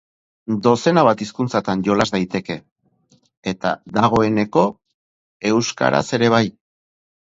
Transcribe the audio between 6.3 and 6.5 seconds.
bai.